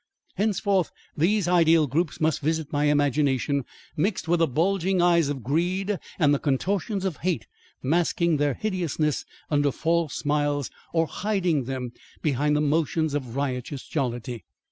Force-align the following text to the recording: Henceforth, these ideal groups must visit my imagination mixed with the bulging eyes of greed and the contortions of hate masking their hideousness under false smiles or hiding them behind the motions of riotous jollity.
Henceforth, 0.33 0.89
these 1.15 1.47
ideal 1.47 1.85
groups 1.85 2.19
must 2.19 2.39
visit 2.39 2.73
my 2.73 2.85
imagination 2.85 3.65
mixed 3.95 4.27
with 4.27 4.39
the 4.39 4.47
bulging 4.47 4.99
eyes 4.99 5.29
of 5.29 5.43
greed 5.43 5.99
and 6.17 6.33
the 6.33 6.39
contortions 6.39 7.05
of 7.05 7.17
hate 7.17 7.45
masking 7.83 8.37
their 8.37 8.55
hideousness 8.55 9.25
under 9.51 9.71
false 9.71 10.15
smiles 10.15 10.71
or 10.91 11.05
hiding 11.05 11.65
them 11.65 11.91
behind 12.23 12.55
the 12.55 12.61
motions 12.61 13.13
of 13.13 13.35
riotous 13.35 13.83
jollity. 13.85 14.43